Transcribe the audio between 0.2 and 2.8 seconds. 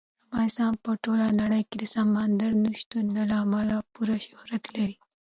افغانستان په ټوله نړۍ کې د سمندر نه